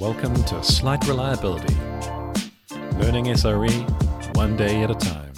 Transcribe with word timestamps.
Welcome 0.00 0.36
to 0.44 0.62
Slight 0.62 1.04
Reliability. 1.08 1.74
Learning 2.98 3.24
SRE 3.24 4.36
one 4.36 4.56
day 4.56 4.84
at 4.84 4.92
a 4.92 4.94
time. 4.94 5.32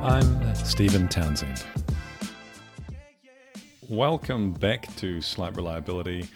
I'm 0.00 0.54
Stephen 0.54 1.08
Townsend. 1.08 1.64
Welcome 3.88 4.52
back 4.52 4.94
to 4.98 5.20
Slight 5.20 5.56
Reliability. 5.56 6.28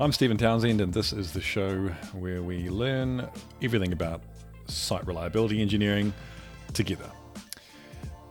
I'm 0.00 0.10
Stephen 0.10 0.38
Townsend, 0.38 0.80
and 0.80 0.94
this 0.94 1.12
is 1.12 1.34
the 1.34 1.42
show 1.42 1.88
where 2.14 2.42
we 2.42 2.70
learn 2.70 3.28
everything 3.60 3.92
about 3.92 4.22
site 4.68 5.06
reliability 5.06 5.60
engineering 5.60 6.14
together. 6.72 7.10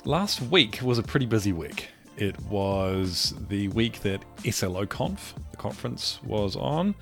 Last 0.05 0.41
week 0.41 0.79
was 0.81 0.97
a 0.97 1.03
pretty 1.03 1.27
busy 1.27 1.53
week. 1.53 1.89
It 2.17 2.41
was 2.45 3.35
the 3.47 3.67
week 3.67 3.99
that 3.99 4.23
SLOconf, 4.37 5.19
the 5.51 5.57
conference, 5.57 6.19
was 6.23 6.55
on, 6.55 6.95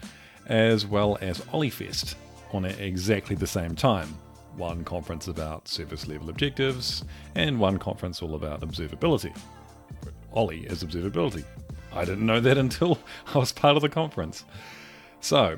as 0.49 0.85
well 0.85 1.17
as 1.21 1.39
OlliFest 1.39 2.15
on 2.51 2.65
at 2.65 2.79
exactly 2.79 3.35
the 3.35 3.47
same 3.47 3.75
time. 3.75 4.17
One 4.57 4.83
conference 4.83 5.27
about 5.27 5.67
service 5.67 6.07
level 6.07 6.29
objectives, 6.29 7.05
and 7.35 7.59
one 7.59 7.77
conference 7.77 8.21
all 8.21 8.35
about 8.35 8.61
observability. 8.61 9.35
Ollie 10.33 10.65
is 10.65 10.83
observability. 10.83 11.45
I 11.93 12.03
didn't 12.03 12.25
know 12.25 12.39
that 12.39 12.57
until 12.65 12.99
I 13.33 13.37
was 13.37 13.51
part 13.51 13.75
of 13.75 13.81
the 13.81 13.89
conference. 13.89 14.43
So, 15.21 15.57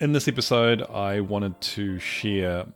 in 0.00 0.12
this 0.12 0.28
episode, 0.28 0.82
I 0.82 1.20
wanted 1.20 1.58
to 1.60 1.98
share 1.98 2.66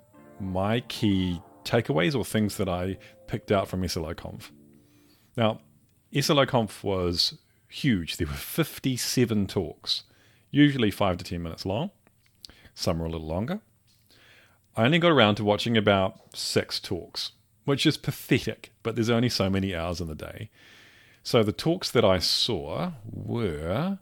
my 0.41 0.81
key 0.81 1.43
takeaways 1.65 2.15
or 2.15 2.25
things 2.25 2.57
that 2.57 2.69
I 2.69 2.97
picked 3.27 3.53
out 3.53 3.69
from 3.69 3.83
SLOconf. 3.83 4.51
Now, 5.37 5.61
SLOconf 6.13 6.83
was 6.83 7.39
huge. 7.69 8.17
There 8.17 8.27
were 8.27 8.33
57 8.33 9.47
talks, 9.47 10.05
usually 10.51 10.91
5 10.91 11.19
to 11.19 11.25
10 11.25 11.43
minutes 11.43 11.67
long. 11.67 11.91
Some 12.75 13.03
are 13.03 13.07
a 13.07 13.11
little 13.11 13.27
longer. 13.27 13.61
I 14.77 14.85
only 14.85 14.99
got 14.99 15.11
around 15.11 15.35
to 15.37 15.45
watching 15.45 15.77
about 15.77 16.37
six 16.37 16.79
talks, 16.79 17.33
which 17.65 17.85
is 17.85 17.97
pathetic, 17.97 18.73
but 18.83 18.95
there's 18.95 19.11
only 19.11 19.29
so 19.29 19.51
many 19.51 19.75
hours 19.75 20.01
in 20.01 20.07
the 20.07 20.15
day. 20.15 20.51
So 21.25 21.43
the 21.43 21.53
talks 21.53 21.91
that 21.91 22.05
I 22.05 22.21
saw 22.21 22.93
were 23.05 23.99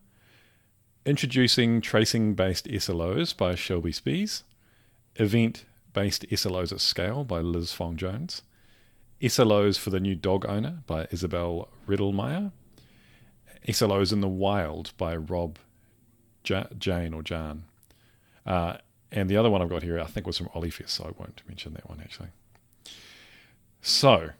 introducing 1.06 1.80
tracing 1.80 2.34
based 2.34 2.66
SLOs 2.66 3.34
by 3.34 3.54
Shelby 3.54 3.92
Spees, 3.92 4.42
event 5.14 5.64
based 5.94 6.26
SLOs 6.28 6.72
at 6.72 6.80
Scale 6.80 7.24
by 7.24 7.40
Liz 7.40 7.72
Fong 7.72 7.96
Jones, 7.96 8.42
SLOs 9.22 9.78
for 9.78 9.88
the 9.88 10.00
New 10.00 10.14
Dog 10.14 10.44
Owner 10.46 10.82
by 10.86 11.06
Isabel 11.10 11.70
Riddlemeyer, 11.88 12.52
SLOs 13.66 14.12
in 14.12 14.20
the 14.20 14.28
Wild 14.28 14.92
by 14.98 15.16
Rob 15.16 15.58
ja- 16.48 16.68
Jane 16.78 17.14
or 17.14 17.22
Jan. 17.22 17.64
Uh, 18.44 18.76
and 19.12 19.28
the 19.28 19.36
other 19.36 19.50
one 19.50 19.62
I've 19.62 19.68
got 19.68 19.82
here, 19.82 20.00
I 20.00 20.04
think, 20.04 20.26
was 20.26 20.38
from 20.38 20.48
OlliFest, 20.48 20.90
so 20.90 21.04
I 21.04 21.10
won't 21.18 21.42
mention 21.48 21.74
that 21.74 21.88
one 21.88 22.00
actually. 22.00 22.28
So, 23.80 24.30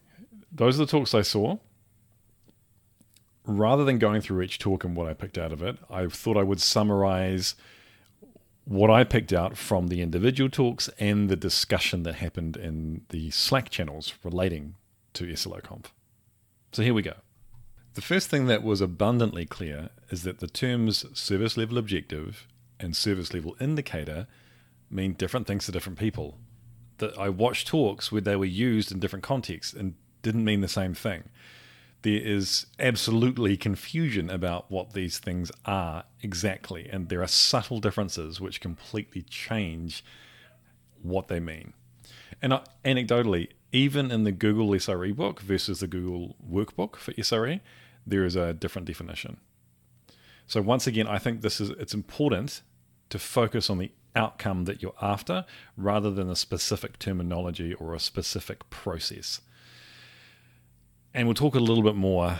those 0.50 0.76
are 0.80 0.84
the 0.84 0.90
talks 0.90 1.14
I 1.14 1.22
saw. 1.22 1.58
Rather 3.44 3.84
than 3.84 3.98
going 3.98 4.20
through 4.20 4.42
each 4.42 4.58
talk 4.58 4.82
and 4.82 4.96
what 4.96 5.06
I 5.06 5.14
picked 5.14 5.38
out 5.38 5.52
of 5.52 5.62
it, 5.62 5.76
I 5.88 6.06
thought 6.06 6.36
I 6.36 6.42
would 6.42 6.60
summarize 6.60 7.54
what 8.64 8.90
I 8.90 9.04
picked 9.04 9.32
out 9.32 9.56
from 9.56 9.86
the 9.86 10.02
individual 10.02 10.50
talks 10.50 10.90
and 10.98 11.28
the 11.28 11.36
discussion 11.36 12.02
that 12.02 12.16
happened 12.16 12.56
in 12.56 13.02
the 13.10 13.30
Slack 13.30 13.70
channels 13.70 14.14
relating 14.24 14.74
to 15.14 15.26
SLOconf. 15.26 15.86
So 16.72 16.82
here 16.82 16.92
we 16.92 17.02
go. 17.02 17.14
The 17.96 18.02
first 18.02 18.28
thing 18.28 18.44
that 18.46 18.62
was 18.62 18.82
abundantly 18.82 19.46
clear 19.46 19.88
is 20.10 20.22
that 20.24 20.40
the 20.40 20.46
terms 20.46 21.06
service 21.18 21.56
level 21.56 21.78
objective 21.78 22.46
and 22.78 22.94
service 22.94 23.32
level 23.32 23.56
indicator 23.58 24.26
mean 24.90 25.14
different 25.14 25.46
things 25.46 25.64
to 25.64 25.72
different 25.72 25.98
people. 25.98 26.36
That 26.98 27.18
I 27.18 27.30
watched 27.30 27.68
talks 27.68 28.12
where 28.12 28.20
they 28.20 28.36
were 28.36 28.44
used 28.44 28.92
in 28.92 29.00
different 29.00 29.22
contexts 29.22 29.72
and 29.72 29.94
didn't 30.20 30.44
mean 30.44 30.60
the 30.60 30.68
same 30.68 30.92
thing 30.92 31.30
there 32.02 32.20
is 32.20 32.66
absolutely 32.78 33.56
confusion 33.56 34.28
about 34.30 34.70
what 34.70 34.92
these 34.92 35.18
things 35.18 35.50
are 35.64 36.04
exactly, 36.22 36.88
and 36.88 37.08
there 37.08 37.22
are 37.22 37.26
subtle 37.26 37.80
differences 37.80 38.40
which 38.40 38.60
completely 38.60 39.22
change 39.22 40.04
what 41.02 41.28
they 41.28 41.40
mean. 41.40 41.72
And 42.42 42.60
anecdotally, 42.84 43.48
even 43.72 44.10
in 44.10 44.22
the 44.22 44.30
Google 44.30 44.68
SRE 44.68 45.16
book 45.16 45.40
versus 45.40 45.80
the 45.80 45.88
Google 45.88 46.36
workbook 46.48 46.94
for 46.94 47.12
SRE, 47.14 47.60
there 48.06 48.24
is 48.24 48.36
a 48.36 48.52
different 48.52 48.86
definition. 48.86 49.38
So 50.46 50.62
once 50.62 50.86
again, 50.86 51.08
I 51.08 51.18
think 51.18 51.40
this 51.40 51.60
is 51.60 51.70
it's 51.70 51.94
important 51.94 52.62
to 53.10 53.18
focus 53.18 53.68
on 53.68 53.78
the 53.78 53.90
outcome 54.14 54.64
that 54.64 54.82
you're 54.82 54.94
after 55.00 55.44
rather 55.76 56.10
than 56.10 56.30
a 56.30 56.36
specific 56.36 56.98
terminology 56.98 57.74
or 57.74 57.94
a 57.94 58.00
specific 58.00 58.68
process. 58.70 59.40
And 61.12 61.26
we'll 61.26 61.34
talk 61.34 61.54
a 61.54 61.60
little 61.60 61.82
bit 61.82 61.96
more 61.96 62.38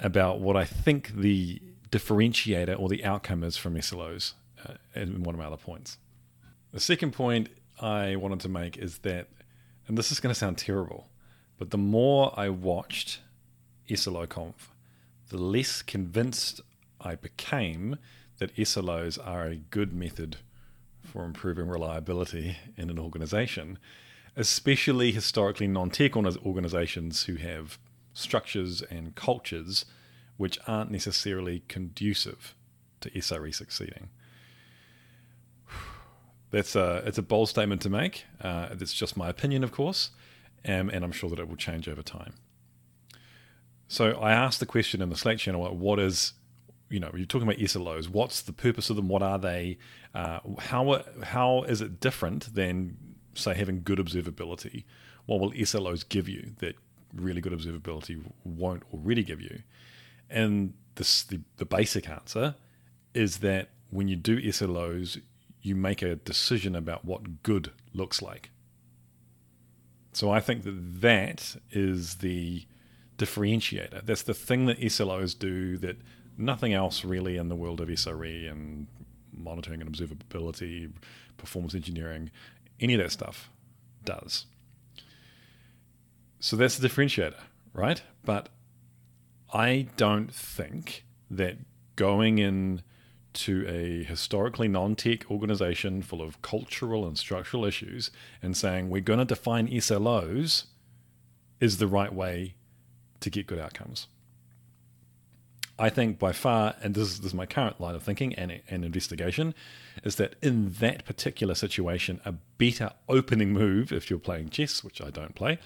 about 0.00 0.40
what 0.40 0.56
I 0.56 0.64
think 0.64 1.12
the 1.14 1.60
differentiator 1.90 2.78
or 2.78 2.88
the 2.88 3.04
outcome 3.04 3.42
is 3.42 3.56
from 3.56 3.74
SLOs 3.74 4.34
uh, 4.66 4.74
in 4.94 5.22
one 5.22 5.34
of 5.34 5.38
my 5.38 5.46
other 5.46 5.56
points. 5.56 5.98
The 6.72 6.80
second 6.80 7.12
point 7.12 7.48
I 7.80 8.16
wanted 8.16 8.40
to 8.40 8.48
make 8.48 8.76
is 8.76 8.98
that, 8.98 9.28
and 9.86 9.96
this 9.96 10.12
is 10.12 10.20
going 10.20 10.32
to 10.32 10.38
sound 10.38 10.58
terrible, 10.58 11.08
but 11.58 11.70
the 11.70 11.78
more 11.78 12.34
I 12.36 12.50
watched 12.50 13.20
SLOconf, 13.88 14.54
the 15.28 15.38
less 15.38 15.82
convinced 15.82 16.60
I 17.00 17.14
became 17.14 17.98
that 18.38 18.54
SLOs 18.56 19.18
are 19.24 19.46
a 19.46 19.56
good 19.56 19.92
method 19.92 20.36
for 21.02 21.24
improving 21.24 21.68
reliability 21.68 22.56
in 22.76 22.90
an 22.90 22.98
organization, 22.98 23.78
especially 24.36 25.12
historically 25.12 25.66
non 25.66 25.90
tech 25.90 26.16
organizations 26.16 27.24
who 27.24 27.36
have 27.36 27.78
structures 28.12 28.82
and 28.82 29.14
cultures 29.14 29.84
which 30.36 30.58
aren't 30.66 30.90
necessarily 30.90 31.62
conducive 31.68 32.54
to 33.00 33.10
SRE 33.10 33.54
succeeding. 33.54 34.08
That's 36.50 36.74
a 36.76 37.02
it's 37.04 37.18
a 37.18 37.22
bold 37.22 37.48
statement 37.48 37.82
to 37.82 37.90
make. 37.90 38.24
Uh, 38.40 38.68
it's 38.70 38.94
just 38.94 39.16
my 39.16 39.28
opinion, 39.28 39.64
of 39.64 39.72
course, 39.72 40.10
um, 40.66 40.88
and 40.90 41.04
I'm 41.04 41.12
sure 41.12 41.28
that 41.30 41.38
it 41.38 41.48
will 41.48 41.56
change 41.56 41.88
over 41.88 42.02
time. 42.02 42.34
So 43.88 44.12
I 44.12 44.32
asked 44.32 44.60
the 44.60 44.66
question 44.66 45.02
in 45.02 45.08
the 45.10 45.16
Slack 45.16 45.38
channel: 45.38 45.62
What 45.76 45.98
is 45.98 46.34
you 46.90 47.00
know, 47.00 47.10
you're 47.14 47.26
talking 47.26 47.46
about 47.46 47.60
SLOs. 47.60 48.08
What's 48.08 48.40
the 48.40 48.52
purpose 48.52 48.88
of 48.88 48.96
them? 48.96 49.08
What 49.08 49.22
are 49.22 49.38
they? 49.38 49.78
Uh, 50.14 50.40
how 50.58 51.02
how 51.22 51.62
is 51.62 51.80
it 51.80 52.00
different 52.00 52.54
than 52.54 52.96
say 53.34 53.54
having 53.54 53.82
good 53.82 53.98
observability? 53.98 54.84
What 55.26 55.40
will 55.40 55.52
SLOs 55.52 56.08
give 56.08 56.28
you 56.28 56.52
that 56.58 56.76
really 57.14 57.40
good 57.40 57.52
observability 57.52 58.22
won't 58.44 58.82
already 58.92 59.22
give 59.22 59.40
you. 59.40 59.62
And 60.30 60.74
this, 60.96 61.22
the, 61.22 61.40
the 61.56 61.64
basic 61.64 62.08
answer 62.08 62.54
is 63.14 63.38
that 63.38 63.70
when 63.90 64.08
you 64.08 64.16
do 64.16 64.40
SLOs, 64.40 65.20
you 65.62 65.74
make 65.74 66.02
a 66.02 66.16
decision 66.16 66.74
about 66.74 67.04
what 67.04 67.42
good 67.42 67.72
looks 67.92 68.22
like. 68.22 68.50
So 70.12 70.30
I 70.30 70.40
think 70.40 70.64
that 70.64 71.00
that 71.00 71.56
is 71.70 72.16
the 72.16 72.66
differentiator. 73.18 74.04
That's 74.04 74.22
the 74.22 74.34
thing 74.34 74.66
that 74.66 74.80
SLOs 74.80 75.38
do 75.38 75.76
that 75.78 75.98
nothing 76.36 76.72
else 76.72 77.04
really 77.04 77.36
in 77.36 77.48
the 77.48 77.56
world 77.56 77.80
of 77.80 77.88
SRE 77.88 78.50
and 78.50 78.86
monitoring 79.32 79.80
and 79.80 79.92
observability, 79.92 80.92
performance 81.36 81.74
engineering, 81.74 82.30
any 82.80 82.94
of 82.94 83.00
that 83.00 83.12
stuff 83.12 83.50
does. 84.04 84.46
So 86.40 86.56
that's 86.56 86.78
the 86.78 86.88
differentiator, 86.88 87.40
right? 87.72 88.00
But 88.24 88.48
I 89.52 89.88
don't 89.96 90.32
think 90.32 91.04
that 91.30 91.56
going 91.96 92.38
in 92.38 92.82
to 93.34 93.66
a 93.68 94.04
historically 94.04 94.68
non-tech 94.68 95.30
organization 95.30 96.02
full 96.02 96.22
of 96.22 96.40
cultural 96.42 97.06
and 97.06 97.18
structural 97.18 97.64
issues 97.64 98.10
and 98.42 98.56
saying 98.56 98.88
we're 98.88 99.00
going 99.00 99.18
to 99.18 99.24
define 99.24 99.68
SLOs 99.68 100.64
is 101.60 101.78
the 101.78 101.86
right 101.86 102.12
way 102.12 102.54
to 103.20 103.30
get 103.30 103.46
good 103.46 103.58
outcomes. 103.58 104.06
I 105.78 105.90
think 105.90 106.18
by 106.18 106.32
far, 106.32 106.74
and 106.82 106.94
this 106.94 107.08
is, 107.08 107.18
this 107.18 107.28
is 107.28 107.34
my 107.34 107.46
current 107.46 107.80
line 107.80 107.94
of 107.94 108.02
thinking 108.02 108.34
and, 108.34 108.60
and 108.68 108.84
investigation, 108.84 109.54
is 110.02 110.16
that 110.16 110.34
in 110.42 110.72
that 110.80 111.04
particular 111.04 111.54
situation, 111.54 112.20
a 112.24 112.32
better 112.32 112.90
opening 113.08 113.52
move, 113.52 113.92
if 113.92 114.10
you're 114.10 114.18
playing 114.18 114.50
chess, 114.50 114.82
which 114.82 115.00
I 115.00 115.10
don't 115.10 115.36
play, 115.36 115.58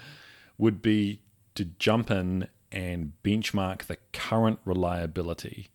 would 0.59 0.83
be 0.83 1.21
to 1.55 1.65
jump 1.65 2.11
in 2.11 2.47
and 2.71 3.13
benchmark 3.23 3.85
the 3.85 3.97
current 4.11 4.59
reliability 4.65 5.69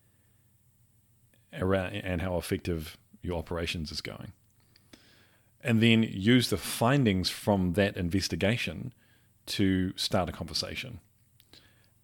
around 1.52 1.94
and 1.94 2.22
how 2.22 2.36
effective 2.36 2.96
your 3.22 3.38
operations 3.38 3.90
is 3.90 4.00
going. 4.00 4.32
And 5.60 5.82
then 5.82 6.04
use 6.04 6.50
the 6.50 6.56
findings 6.56 7.28
from 7.28 7.72
that 7.72 7.96
investigation 7.96 8.92
to 9.46 9.96
start 9.96 10.28
a 10.28 10.32
conversation. 10.32 11.00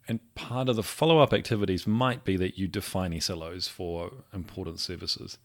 And 0.07 0.21
part 0.35 0.69
of 0.69 0.77
the 0.77 0.83
follow 0.83 1.19
up 1.19 1.33
activities 1.33 1.87
might 1.87 2.25
be 2.25 2.37
that 2.37 2.59
you 2.59 2.69
define 2.69 3.13
SLOs 3.13 3.69
for 3.69 4.13
important 4.33 4.81
services. 4.81 5.39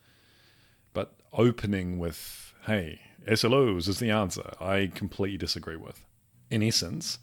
But 0.94 1.16
opening 1.32 1.98
with, 1.98 2.54
hey, 2.66 3.00
SLOs 3.28 3.88
is 3.88 4.00
the 4.00 4.12
answer, 4.12 4.52
I 4.60 4.92
completely 4.94 5.38
disagree 5.38 5.78
with. 5.78 6.04
In 6.50 6.62
essence, 6.64 7.20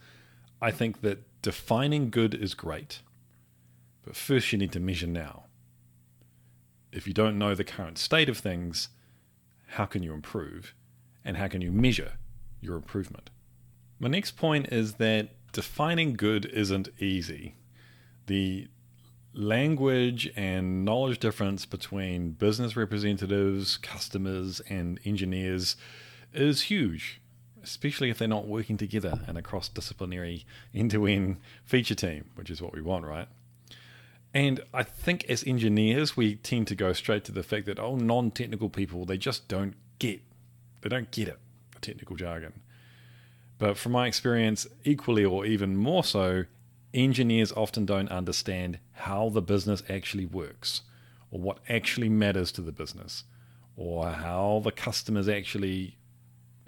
I 0.62 0.70
think 0.70 1.02
that 1.02 1.24
defining 1.42 2.10
good 2.10 2.34
is 2.34 2.54
great, 2.54 3.02
but 4.04 4.16
first 4.16 4.52
you 4.52 4.58
need 4.58 4.72
to 4.72 4.80
measure 4.80 5.06
now. 5.06 5.44
If 6.92 7.06
you 7.06 7.12
don't 7.12 7.38
know 7.38 7.54
the 7.54 7.64
current 7.64 7.98
state 7.98 8.28
of 8.28 8.38
things, 8.38 8.88
how 9.66 9.84
can 9.84 10.02
you 10.02 10.14
improve? 10.14 10.74
And 11.24 11.36
how 11.36 11.48
can 11.48 11.60
you 11.60 11.72
measure 11.72 12.12
your 12.60 12.76
improvement? 12.76 13.30
My 13.98 14.08
next 14.08 14.32
point 14.32 14.68
is 14.72 14.94
that 14.94 15.30
defining 15.52 16.14
good 16.14 16.46
isn't 16.46 16.88
easy. 16.98 17.54
The 18.26 18.68
language 19.32 20.30
and 20.34 20.84
knowledge 20.84 21.18
difference 21.18 21.66
between 21.66 22.30
business 22.32 22.76
representatives, 22.76 23.76
customers, 23.76 24.60
and 24.68 24.98
engineers 25.04 25.76
is 26.32 26.62
huge, 26.62 27.20
especially 27.62 28.10
if 28.10 28.18
they're 28.18 28.28
not 28.28 28.46
working 28.46 28.76
together 28.76 29.20
in 29.28 29.36
a 29.36 29.42
cross 29.42 29.68
disciplinary 29.68 30.46
end 30.74 30.90
to 30.92 31.06
end 31.06 31.38
feature 31.64 31.94
team, 31.94 32.30
which 32.34 32.50
is 32.50 32.62
what 32.62 32.74
we 32.74 32.80
want, 32.80 33.04
right? 33.04 33.28
And 34.34 34.60
I 34.74 34.82
think 34.82 35.24
as 35.30 35.44
engineers, 35.44 36.16
we 36.16 36.36
tend 36.36 36.66
to 36.68 36.74
go 36.74 36.92
straight 36.92 37.24
to 37.24 37.32
the 37.32 37.42
fact 37.42 37.66
that, 37.66 37.78
oh, 37.78 37.96
non 37.96 38.30
technical 38.30 38.68
people, 38.68 39.06
they 39.06 39.16
just 39.16 39.48
don't 39.48 39.74
get, 39.98 40.20
they 40.82 40.88
don't 40.88 41.10
get 41.10 41.28
it, 41.28 41.38
the 41.72 41.80
technical 41.80 42.16
jargon. 42.16 42.52
But 43.58 43.78
from 43.78 43.92
my 43.92 44.06
experience, 44.06 44.66
equally 44.84 45.24
or 45.24 45.46
even 45.46 45.76
more 45.76 46.04
so, 46.04 46.44
engineers 46.92 47.52
often 47.52 47.86
don't 47.86 48.10
understand 48.10 48.78
how 48.92 49.28
the 49.28 49.42
business 49.42 49.82
actually 49.88 50.26
works 50.26 50.82
or 51.30 51.40
what 51.40 51.58
actually 51.68 52.08
matters 52.08 52.52
to 52.52 52.62
the 52.62 52.72
business 52.72 53.24
or 53.76 54.10
how 54.10 54.60
the 54.64 54.72
customers 54.72 55.28
actually 55.28 55.98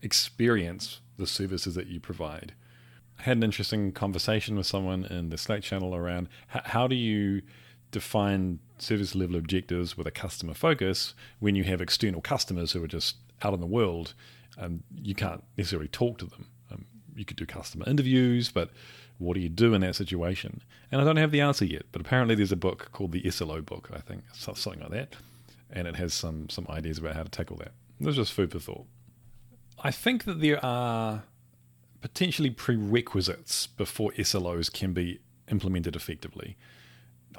experience 0.02 1.00
the 1.16 1.26
services 1.26 1.74
that 1.74 1.86
you 1.86 2.00
provide. 2.00 2.54
I 3.18 3.22
had 3.22 3.38
an 3.38 3.42
interesting 3.42 3.92
conversation 3.92 4.56
with 4.56 4.66
someone 4.66 5.04
in 5.04 5.30
the 5.30 5.38
Slack 5.38 5.62
channel 5.62 5.94
around 5.94 6.28
how 6.46 6.86
do 6.86 6.94
you 6.94 7.42
define 7.90 8.60
service 8.78 9.14
level 9.14 9.36
objectives 9.36 9.96
with 9.96 10.06
a 10.06 10.10
customer 10.10 10.54
focus 10.54 11.14
when 11.40 11.56
you 11.56 11.64
have 11.64 11.80
external 11.80 12.20
customers 12.20 12.72
who 12.72 12.84
are 12.84 12.88
just 12.88 13.16
out 13.42 13.54
in 13.54 13.60
the 13.60 13.66
world 13.66 14.14
and 14.56 14.82
you 14.94 15.14
can't 15.14 15.42
necessarily 15.56 15.88
talk 15.88 16.18
to 16.18 16.26
them. 16.26 16.46
You 17.18 17.24
could 17.24 17.36
do 17.36 17.46
customer 17.46 17.84
interviews, 17.88 18.50
but 18.50 18.70
what 19.18 19.34
do 19.34 19.40
you 19.40 19.48
do 19.48 19.74
in 19.74 19.80
that 19.80 19.96
situation? 19.96 20.62
And 20.92 21.00
I 21.00 21.04
don't 21.04 21.16
have 21.16 21.32
the 21.32 21.40
answer 21.40 21.64
yet, 21.64 21.82
but 21.90 22.00
apparently 22.00 22.34
there's 22.34 22.52
a 22.52 22.56
book 22.56 22.90
called 22.92 23.12
the 23.12 23.28
SLO 23.30 23.60
book, 23.60 23.90
I 23.92 23.98
think, 23.98 24.22
something 24.32 24.80
like 24.80 24.90
that, 24.90 25.16
and 25.70 25.88
it 25.88 25.96
has 25.96 26.14
some 26.14 26.48
some 26.48 26.66
ideas 26.70 26.98
about 26.98 27.16
how 27.16 27.24
to 27.24 27.28
tackle 27.30 27.56
that. 27.56 27.72
This 28.00 28.10
is 28.10 28.16
just 28.16 28.32
food 28.32 28.52
for 28.52 28.60
thought. 28.60 28.86
I 29.82 29.90
think 29.90 30.24
that 30.24 30.40
there 30.40 30.64
are 30.64 31.24
potentially 32.00 32.50
prerequisites 32.50 33.66
before 33.66 34.12
SLOs 34.12 34.72
can 34.72 34.92
be 34.92 35.20
implemented 35.50 35.96
effectively. 35.96 36.56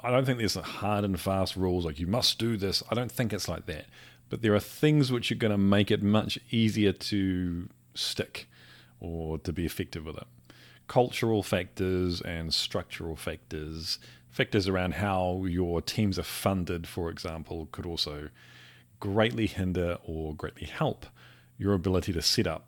I 0.02 0.10
don't 0.10 0.24
think 0.24 0.38
there's 0.38 0.54
hard 0.54 1.04
and 1.04 1.18
fast 1.18 1.56
rules 1.56 1.84
like 1.84 1.98
you 1.98 2.06
must 2.06 2.38
do 2.38 2.56
this. 2.56 2.82
I 2.90 2.94
don't 2.94 3.12
think 3.12 3.32
it's 3.32 3.48
like 3.48 3.66
that. 3.66 3.86
But 4.28 4.42
there 4.42 4.54
are 4.54 4.60
things 4.60 5.10
which 5.10 5.32
are 5.32 5.36
going 5.36 5.50
to 5.50 5.58
make 5.58 5.90
it 5.90 6.02
much 6.02 6.38
easier 6.50 6.92
to 6.92 7.68
stick 7.94 8.48
or 9.00 9.38
to 9.38 9.52
be 9.52 9.66
effective 9.66 10.04
with 10.04 10.16
it 10.16 10.26
cultural 10.90 11.40
factors 11.44 12.20
and 12.22 12.52
structural 12.52 13.14
factors, 13.14 14.00
factors 14.28 14.66
around 14.66 14.94
how 14.94 15.44
your 15.44 15.80
teams 15.80 16.18
are 16.18 16.24
funded, 16.24 16.84
for 16.84 17.10
example, 17.10 17.68
could 17.70 17.86
also 17.86 18.28
greatly 18.98 19.46
hinder 19.46 19.98
or 20.04 20.34
greatly 20.34 20.66
help 20.66 21.06
your 21.56 21.74
ability 21.74 22.12
to 22.12 22.20
set 22.20 22.48
up 22.48 22.66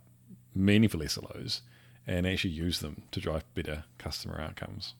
meaningful 0.54 1.00
SLOs 1.00 1.62
and 2.06 2.24
actually 2.24 2.50
use 2.50 2.78
them 2.78 3.02
to 3.10 3.18
drive 3.18 3.42
better 3.54 3.82
customer 3.98 4.40
outcomes. 4.40 4.94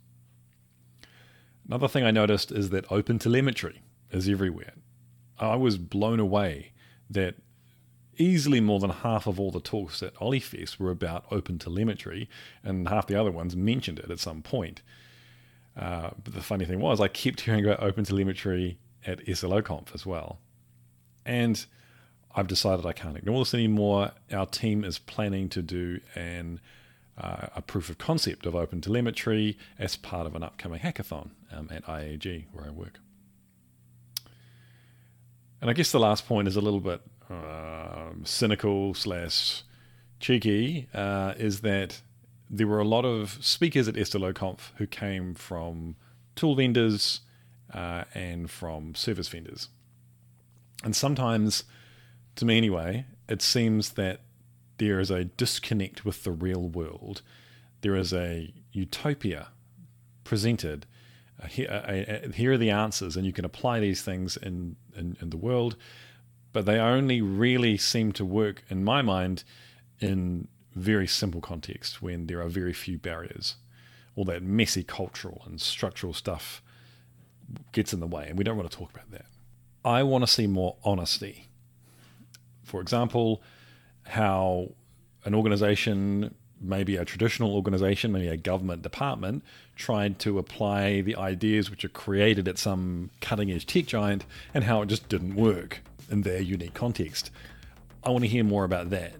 Another 1.64 1.87
thing 1.87 2.02
I 2.02 2.11
noticed 2.11 2.50
is 2.50 2.70
that 2.70 2.90
open 2.90 3.20
telemetry 3.20 3.82
is 4.11 4.29
everywhere. 4.29 4.73
I 5.38 5.55
was 5.55 5.79
blown 5.79 6.19
away 6.19 6.73
that 7.08 7.37
easily 8.18 8.60
more 8.60 8.78
than 8.78 8.90
half 8.90 9.26
of 9.26 9.40
all 9.40 9.50
the 9.50 9.60
talks 9.60 10.02
at 10.02 10.14
OlliFest 10.16 10.78
were 10.78 10.90
about 10.90 11.24
open 11.30 11.58
telemetry, 11.58 12.28
and 12.62 12.88
half 12.88 13.06
the 13.06 13.18
other 13.18 13.30
ones 13.30 13.56
mentioned 13.56 13.98
it 13.98 14.10
at 14.10 14.20
some 14.20 14.42
point. 14.42 14.82
Uh, 15.76 16.10
but 16.22 16.34
the 16.34 16.42
funny 16.42 16.64
thing 16.64 16.80
was, 16.80 17.00
I 17.00 17.08
kept 17.08 17.42
hearing 17.42 17.64
about 17.64 17.82
open 17.82 18.04
telemetry 18.04 18.78
at 19.06 19.24
SLOconf 19.26 19.94
as 19.94 20.04
well. 20.04 20.38
And 21.24 21.64
I've 22.34 22.46
decided 22.46 22.86
I 22.86 22.92
can't 22.92 23.16
ignore 23.16 23.40
this 23.40 23.54
anymore. 23.54 24.12
Our 24.32 24.46
team 24.46 24.84
is 24.84 24.98
planning 24.98 25.48
to 25.50 25.62
do 25.62 26.00
an 26.14 26.60
uh, 27.18 27.48
a 27.54 27.62
proof 27.62 27.90
of 27.90 27.98
concept 27.98 28.46
of 28.46 28.54
open 28.54 28.80
telemetry 28.80 29.58
as 29.78 29.96
part 29.96 30.26
of 30.26 30.34
an 30.34 30.42
upcoming 30.42 30.80
hackathon 30.80 31.30
um, 31.52 31.68
at 31.70 31.84
IAG 31.84 32.46
where 32.52 32.64
I 32.64 32.70
work. 32.70 32.98
And 35.60 35.70
I 35.70 35.74
guess 35.74 35.92
the 35.92 36.00
last 36.00 36.26
point 36.26 36.48
is 36.48 36.56
a 36.56 36.60
little 36.60 36.80
bit 36.80 37.02
um, 37.32 38.23
cynical 38.25 38.94
slash 38.94 39.62
cheeky 40.20 40.88
uh, 40.94 41.34
is 41.37 41.61
that 41.61 42.00
there 42.49 42.67
were 42.67 42.81
a 42.81 42.84
lot 42.84 43.05
of 43.05 43.38
speakers 43.40 43.88
at 43.88 43.94
SLOconf 43.94 44.70
who 44.76 44.87
came 44.87 45.34
from 45.34 45.96
tool 46.37 46.55
vendors 46.55 47.20
uh, 47.73 48.05
and 48.14 48.50
from 48.50 48.94
service 48.94 49.29
vendors. 49.29 49.69
And 50.84 50.94
sometimes, 50.94 51.64
to 52.37 52.44
me 52.44 52.56
anyway, 52.56 53.06
it 53.29 53.40
seems 53.40 53.90
that 53.90 54.20
there 54.79 55.00
is 55.00 55.11
a 55.11 55.25
disconnect 55.25 56.05
with 56.05 56.25
the 56.25 56.32
real 56.32 56.69
world. 56.69 57.23
There 57.81 57.96
is 57.96 58.12
a 58.12 58.52
utopia 58.73 59.49
presented. 60.25 60.87
Uh, 61.43 61.46
here, 61.46 61.70
uh, 61.70 62.29
here, 62.32 62.52
are 62.52 62.58
the 62.58 62.70
answers, 62.70 63.17
and 63.17 63.25
you 63.25 63.32
can 63.32 63.44
apply 63.44 63.81
these 63.81 64.02
things 64.02 64.37
in, 64.37 64.76
in, 64.94 65.17
in 65.20 65.31
the 65.31 65.37
world 65.37 65.76
but 66.52 66.66
they 66.66 66.78
only 66.78 67.20
really 67.20 67.76
seem 67.76 68.12
to 68.12 68.25
work, 68.25 68.62
in 68.69 68.84
my 68.84 69.02
mind, 69.02 69.44
in 70.00 70.49
very 70.75 71.06
simple 71.06 71.40
context 71.40 72.02
when 72.02 72.26
there 72.26 72.40
are 72.40 72.49
very 72.49 72.72
few 72.72 72.99
barriers. 72.99 73.56
All 74.16 74.25
that 74.26 74.43
messy 74.43 74.82
cultural 74.82 75.43
and 75.46 75.60
structural 75.60 76.12
stuff 76.12 76.62
gets 77.72 77.93
in 77.93 78.00
the 78.00 78.06
way, 78.06 78.26
and 78.28 78.38
we 78.38 78.44
don't 78.44 78.56
want 78.56 78.70
to 78.70 78.76
talk 78.76 78.90
about 78.93 79.10
that. 79.10 79.26
I 79.84 80.02
want 80.02 80.22
to 80.22 80.31
see 80.31 80.46
more 80.46 80.76
honesty. 80.84 81.48
For 82.62 82.81
example, 82.81 83.43
how 84.06 84.72
an 85.24 85.34
organization, 85.34 86.34
maybe 86.60 86.96
a 86.96 87.05
traditional 87.05 87.55
organization, 87.55 88.12
maybe 88.12 88.29
a 88.29 88.36
government 88.36 88.82
department, 88.82 89.43
tried 89.76 90.19
to 90.20 90.38
apply 90.38 91.00
the 91.00 91.17
ideas 91.17 91.70
which 91.70 91.84
are 91.84 91.91
created 91.91 92.46
at 92.46 92.58
some 92.58 93.10
cutting 93.20 93.50
edge 93.50 93.67
tech 93.67 93.86
giant 93.86 94.24
and 94.55 94.65
how 94.65 94.82
it 94.82 94.86
just 94.86 95.08
didn't 95.08 95.34
work 95.34 95.81
in 96.12 96.22
their 96.22 96.40
unique 96.40 96.74
context. 96.74 97.31
I 98.04 98.10
want 98.10 98.22
to 98.22 98.28
hear 98.28 98.44
more 98.44 98.64
about 98.64 98.90
that 98.90 99.14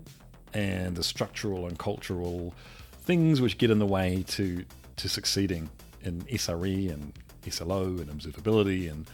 and 0.54 0.94
the 0.94 1.02
structural 1.02 1.66
and 1.66 1.78
cultural 1.78 2.54
things 3.02 3.40
which 3.40 3.58
get 3.58 3.70
in 3.70 3.78
the 3.78 3.87
way 3.87 4.25
to 4.28 4.64
to 4.96 5.08
succeeding 5.08 5.70
in 6.02 6.20
SRE 6.22 6.92
and 6.92 7.12
SLO 7.50 7.84
and 7.84 8.06
observability 8.06 8.90
and 8.90 9.06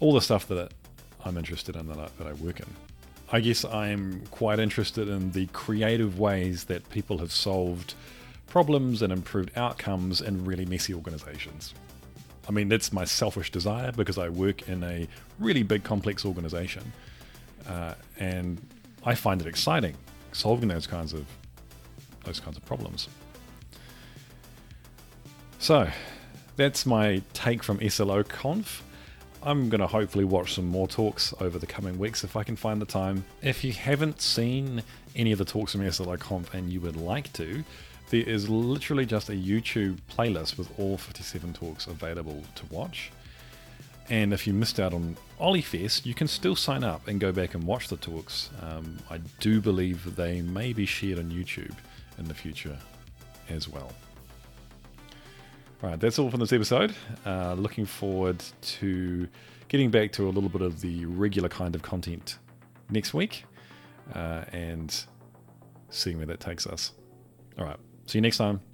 all 0.00 0.14
the 0.14 0.20
stuff 0.20 0.48
that 0.48 0.72
I'm 1.24 1.36
interested 1.36 1.76
in 1.76 1.86
that 1.88 1.98
I, 1.98 2.08
that 2.18 2.26
I 2.26 2.32
work 2.34 2.60
in. 2.60 2.66
I 3.30 3.40
guess 3.40 3.64
I'm 3.64 4.26
quite 4.30 4.58
interested 4.58 5.08
in 5.08 5.30
the 5.32 5.46
creative 5.48 6.18
ways 6.18 6.64
that 6.64 6.88
people 6.90 7.18
have 7.18 7.30
solved 7.30 7.94
problems 8.48 9.02
and 9.02 9.12
improved 9.12 9.52
outcomes 9.56 10.20
in 10.20 10.44
really 10.44 10.64
messy 10.64 10.94
organizations. 10.94 11.74
I 12.50 12.52
mean, 12.52 12.68
that's 12.68 12.92
my 12.92 13.04
selfish 13.04 13.52
desire 13.52 13.92
because 13.92 14.18
I 14.18 14.28
work 14.28 14.68
in 14.68 14.82
a 14.82 15.06
really 15.38 15.62
big, 15.62 15.84
complex 15.84 16.24
organization. 16.24 16.82
Uh, 17.64 17.94
and 18.18 18.60
I 19.04 19.14
find 19.14 19.40
it 19.40 19.46
exciting 19.46 19.94
solving 20.32 20.68
those 20.68 20.84
kinds 20.84 21.12
of 21.12 21.26
those 22.24 22.40
kinds 22.40 22.56
of 22.56 22.64
problems. 22.64 23.08
So 25.60 25.88
that's 26.56 26.84
my 26.84 27.22
take 27.34 27.62
from 27.62 27.88
SLO 27.88 28.24
Conf. 28.24 28.82
I'm 29.44 29.68
going 29.68 29.80
to 29.80 29.86
hopefully 29.86 30.24
watch 30.24 30.54
some 30.54 30.66
more 30.66 30.88
talks 30.88 31.32
over 31.40 31.56
the 31.56 31.66
coming 31.66 32.00
weeks 32.00 32.24
if 32.24 32.34
I 32.34 32.42
can 32.42 32.56
find 32.56 32.82
the 32.82 32.86
time. 32.86 33.24
If 33.42 33.62
you 33.62 33.72
haven't 33.72 34.20
seen 34.20 34.82
any 35.14 35.30
of 35.30 35.38
the 35.38 35.44
talks 35.44 35.70
from 35.70 35.88
SLO 35.88 36.16
Conf 36.16 36.52
and 36.52 36.68
you 36.68 36.80
would 36.80 36.96
like 36.96 37.32
to, 37.34 37.62
there 38.10 38.22
is 38.22 38.48
literally 38.50 39.06
just 39.06 39.28
a 39.28 39.32
YouTube 39.32 39.98
playlist 40.10 40.58
with 40.58 40.68
all 40.78 40.98
57 40.98 41.52
talks 41.52 41.86
available 41.86 42.42
to 42.56 42.66
watch. 42.66 43.10
And 44.08 44.34
if 44.34 44.46
you 44.46 44.52
missed 44.52 44.80
out 44.80 44.92
on 44.92 45.16
OlliFest, 45.40 46.04
you 46.04 46.14
can 46.14 46.26
still 46.26 46.56
sign 46.56 46.82
up 46.82 47.06
and 47.06 47.20
go 47.20 47.30
back 47.30 47.54
and 47.54 47.62
watch 47.62 47.86
the 47.86 47.96
talks. 47.96 48.50
Um, 48.60 48.98
I 49.08 49.18
do 49.38 49.60
believe 49.60 50.16
they 50.16 50.42
may 50.42 50.72
be 50.72 50.84
shared 50.84 51.20
on 51.20 51.30
YouTube 51.30 51.74
in 52.18 52.26
the 52.26 52.34
future 52.34 52.76
as 53.48 53.68
well. 53.68 53.92
Right, 55.80 55.98
that's 55.98 56.18
all 56.18 56.30
from 56.30 56.40
this 56.40 56.52
episode. 56.52 56.94
Uh, 57.24 57.54
looking 57.54 57.86
forward 57.86 58.42
to 58.62 59.28
getting 59.68 59.90
back 59.90 60.10
to 60.12 60.28
a 60.28 60.30
little 60.30 60.50
bit 60.50 60.62
of 60.62 60.80
the 60.80 61.06
regular 61.06 61.48
kind 61.48 61.76
of 61.76 61.82
content 61.82 62.38
next 62.90 63.14
week 63.14 63.44
uh, 64.14 64.44
and 64.52 65.04
seeing 65.88 66.18
where 66.18 66.26
that 66.26 66.40
takes 66.40 66.66
us. 66.66 66.92
All 67.56 67.64
right. 67.64 67.78
See 68.10 68.18
you 68.18 68.22
next 68.22 68.38
time. 68.38 68.69